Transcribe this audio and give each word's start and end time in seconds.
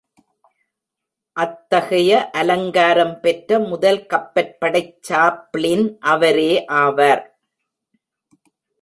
அத்தகைய 1.37 2.29
அலங்காரம் 2.31 3.13
பெற்ற 3.19 3.59
முதல் 3.59 4.01
கப்பற்படைச் 4.13 4.97
சாப்ளின் 5.09 5.87
அவரே 5.99 6.51
ஆவார். 6.83 7.23